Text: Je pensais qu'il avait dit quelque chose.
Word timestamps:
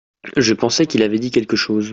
Je 0.35 0.55
pensais 0.55 0.87
qu'il 0.87 1.03
avait 1.03 1.19
dit 1.19 1.29
quelque 1.29 1.55
chose. 1.55 1.89